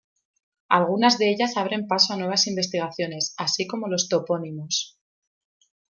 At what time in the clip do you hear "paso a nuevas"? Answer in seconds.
1.87-2.47